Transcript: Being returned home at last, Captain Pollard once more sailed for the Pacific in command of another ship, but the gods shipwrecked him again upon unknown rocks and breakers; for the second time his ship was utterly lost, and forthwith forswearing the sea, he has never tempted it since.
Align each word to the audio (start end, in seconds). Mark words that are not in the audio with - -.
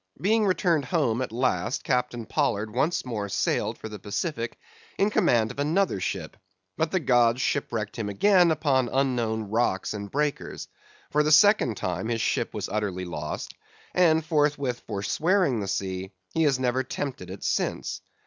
Being 0.19 0.47
returned 0.47 0.85
home 0.85 1.21
at 1.21 1.31
last, 1.31 1.83
Captain 1.83 2.25
Pollard 2.25 2.73
once 2.73 3.05
more 3.05 3.29
sailed 3.29 3.77
for 3.77 3.87
the 3.87 3.99
Pacific 3.99 4.57
in 4.97 5.11
command 5.11 5.51
of 5.51 5.59
another 5.59 5.99
ship, 5.99 6.37
but 6.75 6.89
the 6.89 6.99
gods 6.99 7.39
shipwrecked 7.41 7.97
him 7.99 8.09
again 8.09 8.49
upon 8.49 8.89
unknown 8.91 9.51
rocks 9.51 9.93
and 9.93 10.09
breakers; 10.09 10.67
for 11.11 11.21
the 11.21 11.31
second 11.31 11.77
time 11.77 12.07
his 12.07 12.19
ship 12.19 12.51
was 12.51 12.67
utterly 12.67 13.05
lost, 13.05 13.53
and 13.93 14.25
forthwith 14.25 14.79
forswearing 14.87 15.59
the 15.59 15.67
sea, 15.67 16.09
he 16.33 16.41
has 16.45 16.57
never 16.59 16.83
tempted 16.83 17.29
it 17.29 17.43
since. 17.43 18.01